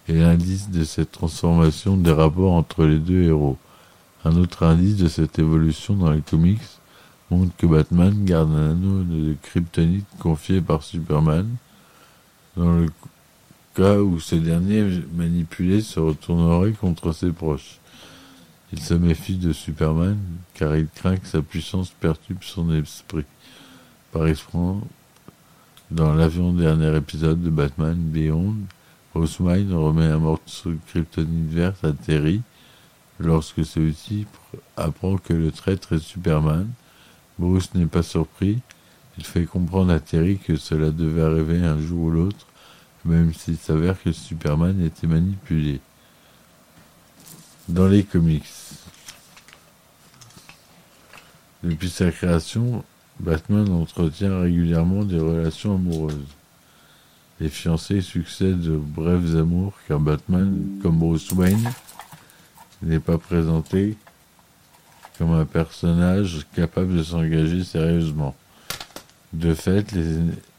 est 0.09 0.19
l'indice 0.19 0.69
de 0.69 0.83
cette 0.83 1.11
transformation 1.11 1.97
des 1.97 2.11
rapports 2.11 2.53
entre 2.53 2.85
les 2.85 2.99
deux 2.99 3.23
héros. 3.23 3.57
Un 4.25 4.35
autre 4.37 4.63
indice 4.63 4.97
de 4.97 5.07
cette 5.07 5.39
évolution 5.39 5.95
dans 5.95 6.11
les 6.11 6.21
comics 6.21 6.61
montre 7.31 7.55
que 7.57 7.67
Batman 7.67 8.25
garde 8.25 8.51
un 8.51 8.71
anneau 8.71 9.03
de 9.03 9.35
kryptonite 9.41 10.07
confié 10.19 10.61
par 10.61 10.83
Superman. 10.83 11.47
Dans 12.57 12.73
le 12.73 12.87
cas 13.75 13.97
où 13.97 14.19
ce 14.19 14.35
dernier 14.35 14.83
manipulé 15.13 15.81
se 15.81 15.99
retournerait 15.99 16.71
contre 16.71 17.13
ses 17.13 17.31
proches. 17.31 17.79
Il 18.73 18.79
se 18.79 18.93
méfie 18.93 19.37
de 19.37 19.53
Superman 19.53 20.17
car 20.53 20.75
il 20.75 20.87
craint 20.87 21.17
que 21.17 21.27
sa 21.27 21.41
puissance 21.41 21.91
perturbe 21.99 22.43
son 22.43 22.71
esprit. 22.73 23.25
Par 24.11 24.27
exemple, 24.27 24.85
dans 25.91 26.13
l'avant-dernier 26.13 26.95
épisode 26.97 27.41
de 27.41 27.49
Batman 27.49 27.95
Beyond, 27.95 28.55
Bruce 29.13 29.39
Wayne 29.39 29.73
remet 29.73 30.05
un 30.05 30.19
morceau 30.19 30.71
de 30.71 30.77
kryptonite 30.87 31.51
verte 31.51 31.83
à 31.83 31.93
Terry 31.93 32.41
lorsque 33.19 33.65
celui-ci 33.65 34.27
apprend 34.77 35.17
que 35.17 35.33
le 35.33 35.51
traître 35.51 35.93
est 35.93 35.99
Superman. 35.99 36.67
Bruce 37.39 37.73
n'est 37.73 37.87
pas 37.87 38.03
surpris. 38.03 38.59
Il 39.17 39.25
fait 39.25 39.45
comprendre 39.45 39.91
à 39.91 39.99
Terry 39.99 40.37
que 40.37 40.55
cela 40.55 40.91
devait 40.91 41.23
arriver 41.23 41.57
un 41.65 41.79
jour 41.79 42.03
ou 42.03 42.11
l'autre, 42.11 42.47
même 43.03 43.33
s'il 43.33 43.57
s'avère 43.57 44.01
que 44.01 44.11
Superman 44.11 44.81
était 44.85 45.07
manipulé. 45.07 45.81
Dans 47.67 47.87
les 47.87 48.03
comics, 48.03 48.45
depuis 51.63 51.89
sa 51.89 52.11
création, 52.11 52.83
Batman 53.19 53.69
entretient 53.69 54.39
régulièrement 54.39 55.03
des 55.03 55.19
relations 55.19 55.75
amoureuses. 55.75 56.38
Les 57.39 57.49
fiancés 57.49 58.01
succèdent 58.01 58.67
aux 58.67 58.79
brefs 58.79 59.35
amours 59.35 59.73
car 59.87 59.99
Batman, 59.99 60.79
comme 60.81 60.99
Bruce 60.99 61.31
Wayne, 61.31 61.71
n'est 62.81 62.99
pas 62.99 63.17
présenté 63.17 63.97
comme 65.17 65.31
un 65.33 65.45
personnage 65.45 66.45
capable 66.53 66.97
de 66.97 67.03
s'engager 67.03 67.63
sérieusement. 67.63 68.35
De 69.31 69.53
fait, 69.53 69.91
les 69.91 70.17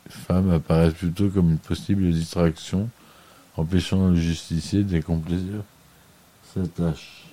femmes 0.08 0.50
apparaissent 0.50 0.94
plutôt 0.94 1.28
comme 1.28 1.50
une 1.50 1.58
possible 1.58 2.10
distraction, 2.10 2.88
empêchant 3.56 4.08
le 4.08 4.16
justicier 4.16 4.82
d'accomplir 4.82 5.62
sa 6.54 6.66
tâche. 6.66 7.24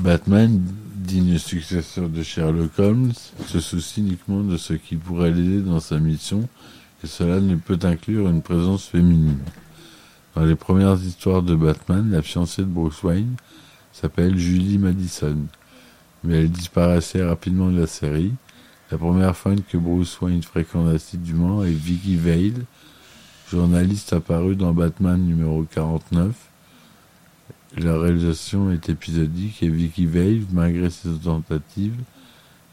Batman, 0.00 0.62
digne 0.96 1.36
successeur 1.36 2.08
de 2.08 2.22
Sherlock 2.22 2.78
Holmes, 2.78 3.12
se 3.46 3.60
soucie 3.60 4.00
uniquement 4.00 4.42
de 4.42 4.56
ce 4.56 4.72
qui 4.72 4.96
pourrait 4.96 5.30
l'aider 5.30 5.60
dans 5.60 5.78
sa 5.78 5.98
mission, 5.98 6.48
et 7.04 7.06
cela 7.06 7.38
ne 7.38 7.56
peut 7.56 7.78
inclure 7.82 8.30
une 8.30 8.40
présence 8.40 8.86
féminine. 8.86 9.36
Dans 10.34 10.46
les 10.46 10.54
premières 10.54 10.94
histoires 10.94 11.42
de 11.42 11.54
Batman, 11.54 12.10
la 12.10 12.22
fiancée 12.22 12.62
de 12.62 12.66
Bruce 12.68 13.02
Wayne 13.02 13.34
s'appelle 13.92 14.38
Julie 14.38 14.78
Madison, 14.78 15.36
mais 16.24 16.38
elle 16.38 16.50
disparaissait 16.50 17.22
rapidement 17.22 17.70
de 17.70 17.80
la 17.80 17.86
série. 17.86 18.32
La 18.90 18.96
première 18.96 19.36
femme 19.36 19.60
que 19.60 19.76
Bruce 19.76 20.18
Wayne 20.22 20.42
fréquente 20.42 20.88
assidûment 20.94 21.62
est 21.62 21.72
Vicky 21.72 22.16
Vale, 22.16 22.64
journaliste 23.50 24.14
apparue 24.14 24.56
dans 24.56 24.72
Batman 24.72 25.20
numéro 25.22 25.62
49. 25.64 26.49
La 27.76 27.96
réalisation 27.96 28.72
est 28.72 28.88
épisodique 28.88 29.62
et 29.62 29.68
Vicky 29.68 30.04
Vale, 30.04 30.42
malgré 30.52 30.90
ses 30.90 31.10
tentatives, 31.10 31.94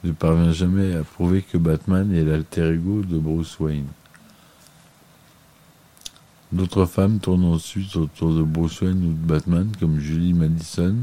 ne 0.03 0.11
parvient 0.11 0.51
jamais 0.51 0.95
à 0.95 1.03
prouver 1.03 1.43
que 1.43 1.59
Batman 1.59 2.11
est 2.13 2.23
l'alter 2.23 2.73
ego 2.73 3.03
de 3.03 3.19
Bruce 3.19 3.59
Wayne. 3.59 3.87
D'autres 6.51 6.85
femmes 6.85 7.19
tournent 7.19 7.45
ensuite 7.45 7.95
autour 7.95 8.33
de 8.33 8.41
Bruce 8.41 8.81
Wayne 8.81 9.05
ou 9.05 9.11
de 9.11 9.27
Batman, 9.27 9.69
comme 9.79 9.99
Julie 9.99 10.33
Madison, 10.33 10.95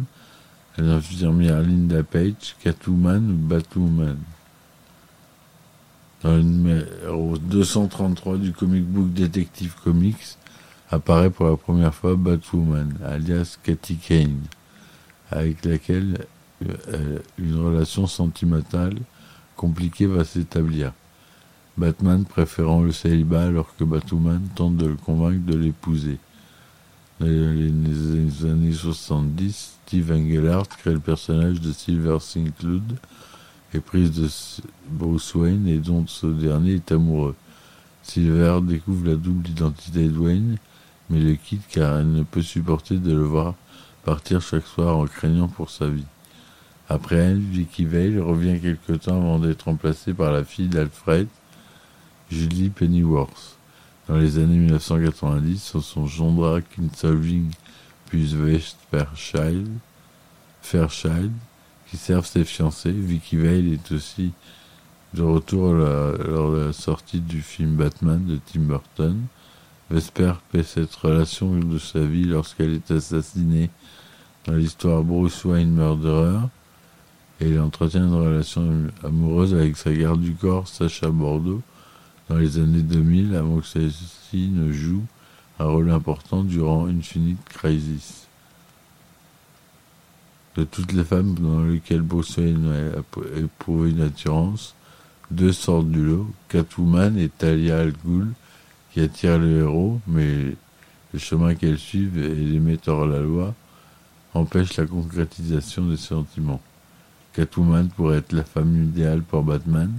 l'infirmière 0.76 1.62
Linda 1.62 2.02
Page, 2.02 2.56
Catwoman 2.62 3.30
ou 3.30 3.36
Batwoman. 3.36 4.18
Dans 6.22 6.34
le 6.34 6.42
numéro 6.42 7.38
233 7.38 8.38
du 8.38 8.52
comic 8.52 8.84
book 8.84 9.12
Detective 9.12 9.74
Comics, 9.84 10.36
apparaît 10.94 11.30
pour 11.30 11.46
la 11.46 11.56
première 11.56 11.94
fois 11.94 12.16
Batwoman, 12.16 12.94
alias 13.04 13.58
Cathy 13.62 13.96
Kane, 13.96 14.40
avec 15.30 15.64
laquelle 15.64 16.26
euh, 16.88 17.18
une 17.38 17.56
relation 17.56 18.06
sentimentale 18.06 18.96
compliquée 19.56 20.06
va 20.06 20.24
s'établir. 20.24 20.92
Batman 21.76 22.24
préférant 22.24 22.82
le 22.82 22.92
célibat 22.92 23.44
alors 23.44 23.74
que 23.76 23.84
Batwoman 23.84 24.42
tente 24.54 24.76
de 24.76 24.86
le 24.86 24.96
convaincre 24.96 25.44
de 25.44 25.56
l'épouser. 25.56 26.18
Dans 27.20 27.26
les 27.26 28.44
années 28.44 28.72
70, 28.72 29.78
Steve 29.86 30.12
Engelhardt 30.12 30.68
crée 30.78 30.92
le 30.92 31.00
personnage 31.00 31.60
de 31.60 31.72
Silver 31.72 32.18
Cloud, 32.58 32.96
prise 33.80 34.12
de 34.12 34.28
Bruce 34.88 35.34
Wayne 35.34 35.66
et 35.68 35.78
dont 35.78 36.06
ce 36.06 36.26
dernier 36.26 36.74
est 36.74 36.92
amoureux. 36.92 37.34
Silver 38.02 38.60
découvre 38.62 39.06
la 39.08 39.14
double 39.14 39.48
identité 39.48 40.08
de 40.08 40.18
Wayne, 40.18 40.58
mais 41.10 41.20
le 41.20 41.34
quitte 41.34 41.66
car 41.68 41.98
elle 41.98 42.12
ne 42.12 42.22
peut 42.22 42.42
supporter 42.42 42.98
de 42.98 43.12
le 43.12 43.24
voir 43.24 43.54
partir 44.04 44.40
chaque 44.40 44.66
soir 44.66 44.96
en 44.96 45.06
craignant 45.06 45.48
pour 45.48 45.70
sa 45.70 45.88
vie. 45.88 46.04
Après 46.88 47.16
elle, 47.16 47.38
Vicky 47.38 47.84
Vale 47.86 48.20
revient 48.20 48.60
quelque 48.60 48.92
temps 48.92 49.16
avant 49.16 49.38
d'être 49.38 49.62
remplacée 49.62 50.12
par 50.12 50.32
la 50.32 50.44
fille 50.44 50.68
d'Alfred, 50.68 51.28
Julie 52.30 52.68
Pennyworth. 52.68 53.56
Dans 54.08 54.18
les 54.18 54.38
années 54.38 54.58
1990, 54.58 55.62
ce 55.62 55.80
sont 55.80 56.06
Jondra 56.06 56.60
Kinsolving 56.60 57.50
puis 58.06 58.34
West 58.34 58.76
Fairchild, 58.90 59.68
Fairchild 60.60 61.32
qui 61.88 61.96
servent 61.96 62.26
ses 62.26 62.44
fiancés. 62.44 62.92
Vicky 62.92 63.36
Vale 63.36 63.72
est 63.72 63.92
aussi 63.92 64.32
de 65.14 65.22
retour 65.22 65.72
lors 65.72 66.52
de 66.52 66.66
la 66.66 66.72
sortie 66.72 67.20
du 67.20 67.40
film 67.40 67.76
Batman 67.76 68.24
de 68.26 68.38
Tim 68.52 68.60
Burton. 68.60 69.22
Vesper 69.90 70.32
paie 70.50 70.62
cette 70.62 70.94
relation 70.94 71.54
de 71.56 71.78
sa 71.78 72.00
vie 72.00 72.24
lorsqu'elle 72.24 72.74
est 72.74 72.90
assassinée 72.90 73.70
dans 74.46 74.54
l'histoire 74.54 75.02
Bruce 75.02 75.44
Wayne 75.44 75.74
Murderer 75.74 76.38
et 77.40 77.50
il 77.50 77.60
entretient 77.60 78.06
une 78.06 78.14
relation 78.14 78.90
amoureuse 79.02 79.54
avec 79.54 79.76
sa 79.76 79.92
garde 79.92 80.20
du 80.20 80.34
corps 80.34 80.68
Sacha 80.68 81.10
Bordeaux 81.10 81.62
dans 82.28 82.36
les 82.36 82.58
années 82.58 82.82
2000 82.82 83.34
avant 83.34 83.58
que 83.58 83.66
celle-ci 83.66 84.48
ne 84.48 84.72
joue 84.72 85.04
un 85.58 85.66
rôle 85.66 85.90
important 85.90 86.42
durant 86.42 86.86
Infinite 86.86 87.44
Crisis. 87.48 88.26
De 90.56 90.64
toutes 90.64 90.92
les 90.92 91.04
femmes 91.04 91.34
dans 91.34 91.64
lesquelles 91.64 92.02
Bruce 92.02 92.36
Wayne 92.36 92.70
a 92.72 93.38
éprouvé 93.38 93.90
une 93.90 94.02
attirance, 94.02 94.74
deux 95.30 95.52
sortent 95.52 95.90
du 95.90 96.04
lot, 96.04 96.30
Catwoman 96.48 97.18
et 97.18 97.28
Talia 97.28 97.78
al 97.78 97.92
Ghul, 98.04 98.28
qui 98.94 99.00
attirent 99.00 99.40
le 99.40 99.58
héros, 99.58 100.00
mais 100.06 100.54
le 101.12 101.18
chemin 101.18 101.56
qu'elles 101.56 101.80
suivent 101.80 102.16
et 102.16 102.32
les 102.32 102.60
mettent 102.60 102.86
hors 102.86 103.06
la 103.06 103.18
loi 103.18 103.52
empêchent 104.34 104.76
la 104.76 104.86
concrétisation 104.86 105.88
des 105.88 105.96
sentiments. 105.96 106.62
Catwoman 107.32 107.88
pourrait 107.88 108.18
être 108.18 108.32
la 108.32 108.44
femme 108.44 108.84
idéale 108.84 109.22
pour 109.22 109.42
Batman, 109.42 109.90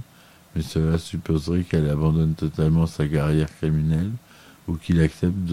mais 0.54 0.62
cela 0.62 0.96
supposerait 0.96 1.64
qu'elle 1.64 1.90
abandonne 1.90 2.32
totalement 2.32 2.86
sa 2.86 3.06
carrière 3.06 3.54
criminelle 3.58 4.12
ou 4.66 4.76
qu'il 4.76 4.98
accepte 5.02 5.52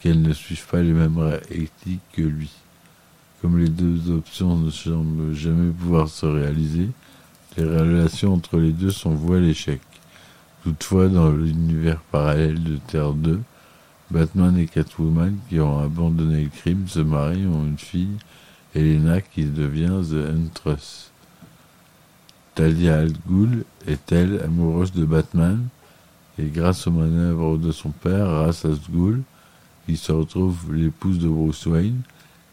qu'elle 0.00 0.20
ne 0.20 0.32
suive 0.32 0.66
pas 0.66 0.82
les 0.82 0.92
mêmes 0.92 1.38
éthiques 1.48 2.00
que 2.12 2.22
lui. 2.22 2.50
Comme 3.40 3.56
les 3.56 3.68
deux 3.68 4.10
options 4.10 4.56
ne 4.56 4.70
semblent 4.70 5.32
jamais 5.32 5.70
pouvoir 5.70 6.08
se 6.08 6.26
réaliser, 6.26 6.88
les 7.56 7.64
relations 7.64 8.34
entre 8.34 8.58
les 8.58 8.72
deux 8.72 8.90
sont 8.90 9.14
vouées 9.14 9.38
à 9.38 9.42
l'échec. 9.42 9.80
Toutefois, 10.62 11.08
dans 11.08 11.30
l'univers 11.32 12.00
parallèle 12.12 12.62
de 12.62 12.76
Terre 12.76 13.14
2, 13.14 13.40
Batman 14.12 14.56
et 14.58 14.66
Catwoman, 14.66 15.36
qui 15.48 15.58
ont 15.58 15.80
abandonné 15.80 16.44
le 16.44 16.50
crime, 16.50 16.86
se 16.86 17.00
marient 17.00 17.46
ont 17.46 17.64
une 17.64 17.78
fille, 17.78 18.16
Elena, 18.72 19.20
qui 19.20 19.44
devient 19.44 20.00
The 20.08 20.30
Huntress. 20.30 21.10
Talia 22.54 22.98
al 22.98 23.12
Ghul 23.26 23.64
est-elle 23.88 24.40
amoureuse 24.44 24.92
de 24.92 25.04
Batman? 25.04 25.66
Et 26.38 26.46
grâce 26.46 26.86
aux 26.86 26.92
manœuvres 26.92 27.58
de 27.58 27.72
son 27.72 27.90
père, 27.90 28.28
Ra's 28.28 28.64
al 28.64 28.78
Ghul, 28.88 29.22
qui 29.86 29.96
se 29.96 30.12
retrouve 30.12 30.72
l'épouse 30.72 31.18
de 31.18 31.28
Bruce 31.28 31.66
Wayne 31.66 32.02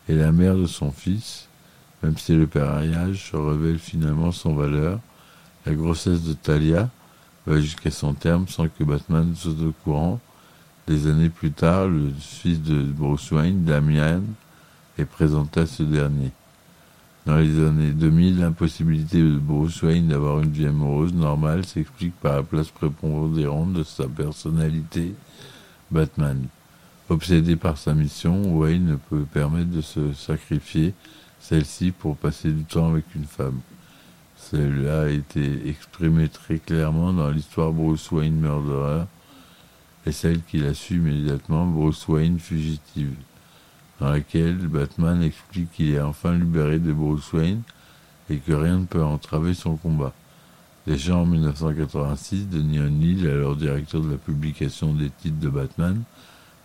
et 0.08 0.16
la 0.16 0.32
mère 0.32 0.56
de 0.56 0.66
son 0.66 0.92
fils, 0.92 1.48
même 2.02 2.18
si 2.18 2.34
le 2.34 2.48
pariage 2.48 3.30
se 3.30 3.38
révèle 3.38 3.78
finalement 3.78 4.32
sans 4.32 4.54
valeur, 4.54 5.00
la 5.68 5.76
grossesse 5.76 6.24
de 6.24 6.34
Talia 6.34 6.90
va 7.50 7.60
jusqu'à 7.60 7.92
son 7.92 8.14
terme 8.14 8.48
sans 8.48 8.68
que 8.68 8.84
Batman 8.84 9.34
soit 9.36 9.52
au 9.52 9.74
courant. 9.84 10.20
Des 10.88 11.08
années 11.08 11.30
plus 11.30 11.52
tard, 11.52 11.88
le 11.88 12.12
fils 12.20 12.62
de 12.62 12.84
Bruce 12.84 13.32
Wayne, 13.32 13.64
Damian, 13.64 14.22
est 14.98 15.06
présenté 15.06 15.62
à 15.62 15.66
ce 15.66 15.84
dernier. 15.84 16.32
Dans 17.26 17.38
les 17.38 17.60
années 17.60 17.92
2000, 17.92 18.40
l'impossibilité 18.40 19.22
de 19.22 19.38
Bruce 19.38 19.82
Wayne 19.82 20.08
d'avoir 20.08 20.40
une 20.40 20.52
vie 20.52 20.68
amoureuse 20.68 21.14
normale 21.14 21.66
s'explique 21.66 22.16
par 22.22 22.38
la 22.38 22.44
place 22.44 22.70
prépondérante 22.70 23.74
de 23.74 23.84
sa 23.84 24.08
personnalité, 24.08 25.14
Batman. 25.92 26.46
Obsédé 27.10 27.56
par 27.56 27.78
sa 27.78 27.94
mission, 27.94 28.56
Wayne 28.58 28.86
ne 28.86 28.96
peut 28.96 29.26
permettre 29.32 29.72
de 29.72 29.82
se 29.82 30.14
sacrifier 30.14 30.94
celle-ci 31.40 31.92
pour 31.92 32.16
passer 32.16 32.52
du 32.52 32.64
temps 32.64 32.90
avec 32.90 33.06
une 33.16 33.26
femme. 33.26 33.60
Cela 34.52 35.02
a 35.02 35.10
été 35.10 35.70
exprimé 35.70 36.28
très 36.28 36.58
clairement 36.58 37.14
dans 37.14 37.30
l'histoire 37.30 37.72
Bruce 37.72 38.10
Wayne 38.10 38.40
Murderer 38.40 39.04
et 40.08 40.12
celle 40.12 40.42
qu'il 40.42 40.66
a 40.66 40.74
su 40.74 40.96
immédiatement 40.96 41.68
Bruce 41.68 42.08
Wayne 42.08 42.40
Fugitive 42.40 43.14
dans 44.00 44.10
laquelle 44.10 44.58
Batman 44.58 45.22
explique 45.22 45.72
qu'il 45.74 45.94
est 45.94 46.02
enfin 46.02 46.34
libéré 46.34 46.80
de 46.80 46.92
Bruce 46.92 47.32
Wayne 47.32 47.62
et 48.32 48.38
que 48.38 48.54
rien 48.54 48.80
ne 48.80 48.86
peut 48.86 49.04
entraver 49.04 49.54
son 49.54 49.76
combat. 49.76 50.14
Déjà 50.88 51.16
en 51.16 51.28
1986, 51.28 52.48
Denis 52.50 52.80
O'Neill, 52.80 53.28
alors 53.28 53.56
directeur 53.56 54.02
de 54.02 54.10
la 54.10 54.18
publication 54.18 54.96
des 54.96 55.12
titres 55.12 55.40
de 55.40 55.50
Batman, 55.50 56.02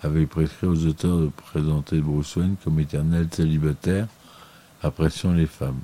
avait 0.02 0.24
prescrit 0.24 0.68
aux 0.68 0.86
auteurs 0.86 1.18
de 1.18 1.28
présenter 1.28 2.00
Bruce 2.00 2.36
Wayne 2.36 2.56
comme 2.64 2.80
éternel 2.80 3.28
célibataire, 3.30 4.06
appréciant 4.82 5.34
les 5.34 5.46
femmes. 5.46 5.80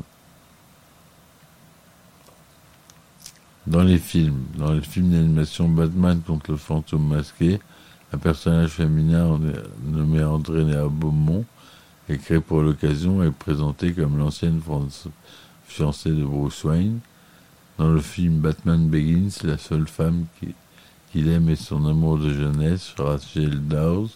Dans 3.70 3.84
les 3.84 3.98
films, 3.98 4.46
dans 4.58 4.72
les 4.72 4.80
films 4.80 5.10
d'animation 5.10 5.68
Batman 5.68 6.20
contre 6.26 6.50
le 6.50 6.56
fantôme 6.56 7.06
masqué, 7.06 7.60
un 8.12 8.18
personnage 8.18 8.70
féminin 8.70 9.38
nommé 9.84 10.24
André 10.24 10.64
Beaumont 10.90 11.44
est 12.08 12.18
créé 12.18 12.40
pour 12.40 12.62
l'occasion 12.62 13.22
et 13.22 13.30
présenté 13.30 13.92
comme 13.92 14.18
l'ancienne 14.18 14.60
fiancée 15.68 16.10
de 16.10 16.24
Bruce 16.24 16.64
Wayne. 16.64 16.98
Dans 17.78 17.90
le 17.90 18.00
film 18.00 18.40
Batman 18.40 18.88
Begins, 18.88 19.30
la 19.44 19.56
seule 19.56 19.86
femme 19.86 20.24
qu'il 21.12 21.28
aime 21.28 21.48
est 21.48 21.54
son 21.54 21.86
amour 21.86 22.18
de 22.18 22.32
jeunesse, 22.32 22.92
Rachel 22.98 23.68
Dawes, 23.68 24.10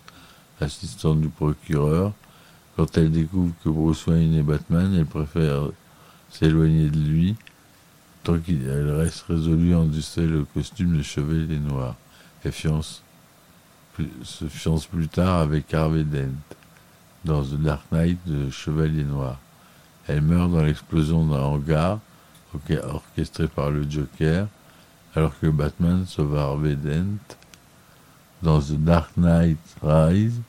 assistante 0.61 1.21
du 1.21 1.29
procureur. 1.29 2.13
Quand 2.75 2.99
elle 2.99 3.13
découvre 3.13 3.53
que 3.63 3.69
Bruce 3.69 4.05
Wayne 4.09 4.35
est 4.35 4.43
Batman, 4.43 4.97
elle 4.99 5.07
préfère 5.07 5.69
s'éloigner 6.29 6.91
de 6.91 6.99
lui, 6.99 7.37
tant 8.25 8.39
qu'elle 8.39 8.91
reste 8.91 9.27
résolue 9.29 9.75
à 9.75 9.79
endosser 9.81 10.27
le 10.27 10.45
costume 10.45 10.97
de 10.97 11.03
chevalier 11.03 11.59
noir. 11.59 11.95
Et 12.45 12.51
se 12.51 14.45
fiance 14.49 14.87
plus 14.87 15.09
tard 15.09 15.41
avec 15.41 15.73
Harvey 15.73 16.05
Dent 16.05 16.35
dans 17.25 17.43
The 17.43 17.55
Dark 17.55 17.83
Knight 17.93 18.19
de 18.27 18.51
Chevalier 18.51 19.05
Noir. 19.05 19.39
Elle 20.09 20.21
meurt 20.21 20.51
dans 20.51 20.63
l'explosion 20.63 21.25
d'un 21.25 21.41
hangar 21.41 22.01
orchestré 22.85 23.49
par 23.49 23.71
le 23.71 23.89
Joker, 23.89 24.47
alors 25.15 25.39
que 25.41 25.47
Batman 25.47 26.05
sauve 26.07 26.37
Harvey 26.37 26.77
Dent. 26.77 27.19
Dans 28.43 28.61
The 28.61 28.73
Dark 28.73 29.17
Knight 29.17 29.59
Rise, 29.83 30.41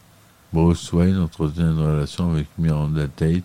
Bruce 0.51 0.91
Wayne 0.91 1.19
entretient 1.19 1.71
une 1.71 1.79
relation 1.79 2.31
avec 2.31 2.47
Miranda 2.57 3.07
Tate, 3.07 3.43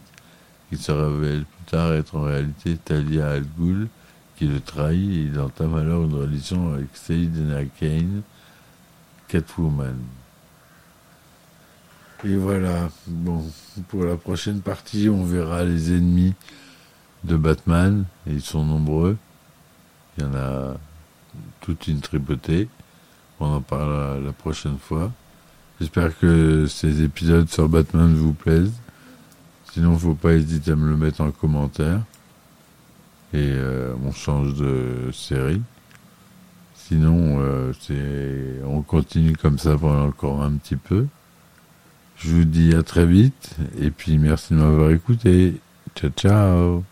qui 0.69 0.77
se 0.77 0.93
révèle 0.93 1.45
plus 1.45 1.65
tard 1.67 1.93
être 1.95 2.17
en 2.17 2.23
réalité 2.23 2.77
Talia 2.77 3.31
Al 3.31 3.45
Ghul, 3.59 3.89
qui 4.41 4.47
le 4.47 4.61
trahit 4.61 5.11
et 5.11 5.23
il 5.25 5.39
entame 5.39 5.75
alors 5.75 6.05
une 6.07 6.15
relation 6.15 6.73
avec 6.73 6.89
Selina 6.95 7.63
Kane, 7.79 8.23
Catwoman. 9.29 9.99
Et 12.25 12.37
voilà, 12.37 12.89
bon, 13.07 13.45
pour 13.89 14.05
la 14.05 14.17
prochaine 14.17 14.63
partie, 14.63 15.11
on 15.11 15.25
verra 15.25 15.65
les 15.65 15.93
ennemis 15.93 16.33
de 17.25 17.37
Batman, 17.37 18.07
et 18.27 18.33
ils 18.33 18.41
sont 18.41 18.65
nombreux. 18.65 19.19
Il 20.17 20.25
y 20.25 20.27
en 20.27 20.35
a 20.35 20.75
toute 21.61 21.87
une 21.89 22.01
tripotée. 22.01 22.71
On 23.41 23.57
en 23.57 23.61
parlera 23.61 24.19
la 24.19 24.33
prochaine 24.33 24.79
fois. 24.79 25.13
J'espère 25.79 26.19
que 26.19 26.67
ces 26.67 27.03
épisodes 27.03 27.51
sur 27.51 27.69
Batman 27.69 28.15
vous 28.15 28.33
plaisent. 28.33 28.73
Sinon, 29.75 29.99
faut 29.99 30.15
pas 30.15 30.33
hésiter 30.33 30.71
à 30.71 30.77
me 30.77 30.89
le 30.89 30.97
mettre 30.97 31.21
en 31.21 31.31
commentaire. 31.31 32.01
Et 33.33 33.53
euh, 33.53 33.95
on 34.05 34.13
change 34.13 34.55
de 34.55 35.11
série. 35.13 35.63
Sinon, 36.75 37.39
euh, 37.41 37.73
c'est, 37.79 38.65
on 38.67 38.83
continue 38.83 39.37
comme 39.37 39.59
ça 39.59 39.77
pendant 39.77 40.07
encore 40.07 40.43
un 40.43 40.53
petit 40.53 40.77
peu. 40.77 41.07
Je 42.17 42.31
vous 42.31 42.45
dis 42.45 42.75
à 42.75 42.83
très 42.83 43.07
vite. 43.07 43.57
Et 43.79 43.91
puis, 43.91 44.19
merci 44.19 44.55
de 44.55 44.59
m'avoir 44.59 44.91
écouté. 44.91 45.61
Ciao, 45.95 46.11
ciao. 46.11 46.90